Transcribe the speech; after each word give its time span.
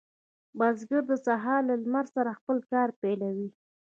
بزګر 0.57 1.01
د 1.09 1.11
سهار 1.25 1.61
له 1.69 1.75
لمر 1.83 2.05
سره 2.15 2.37
خپل 2.39 2.57
کار 2.71 2.89
پیلوي. 3.01 3.49